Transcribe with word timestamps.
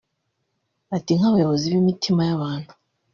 Ati 0.95 1.11
“Nk’abayobozi 1.17 1.65
b’imitima 1.73 2.21
y’abantu 2.29 2.71